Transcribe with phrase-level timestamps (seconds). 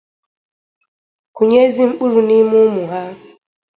[1.35, 3.01] kụnye ezi mkpụrụ n'ime ụmụ ha